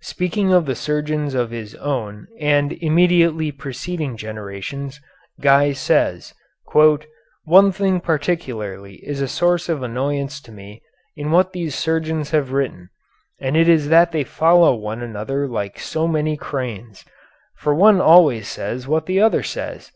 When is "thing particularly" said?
7.70-8.94